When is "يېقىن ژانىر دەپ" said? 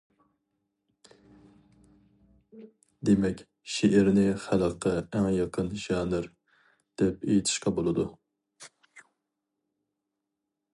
5.37-7.29